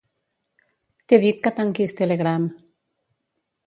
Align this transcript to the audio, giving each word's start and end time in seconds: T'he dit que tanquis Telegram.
T'he 1.05 1.21
dit 1.25 1.43
que 1.45 1.53
tanquis 1.61 1.97
Telegram. 2.03 2.53